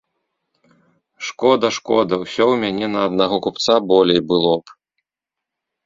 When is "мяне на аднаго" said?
2.65-3.37